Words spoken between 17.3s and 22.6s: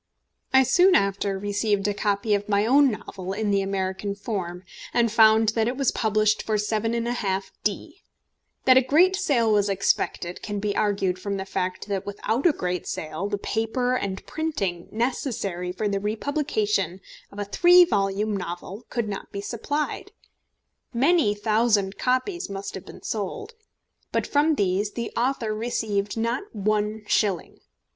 of a three volume novel could not be supplied. Many thousand copies